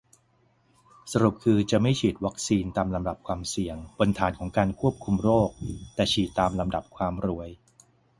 [1.11, 5.49] สรุปคือ จะไม่ฉีดวัคซีนตามลำดับความเสี่ยง-บนฐานของการควบคุมโรค
[5.95, 7.49] แต่ฉีดตามลำดับความรวย